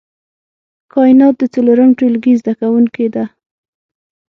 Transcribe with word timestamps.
کاينات 0.93 1.35
د 1.39 1.43
څلورم 1.53 1.89
ټولګي 1.97 2.33
زده 2.41 2.53
کوونکې 2.61 3.07
ده 3.15 3.25